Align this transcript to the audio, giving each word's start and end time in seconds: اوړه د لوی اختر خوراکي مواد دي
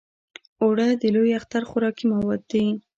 اوړه 0.61 0.87
د 1.01 1.03
لوی 1.15 1.31
اختر 1.39 1.63
خوراکي 1.69 2.05
مواد 2.11 2.41
دي 2.51 2.65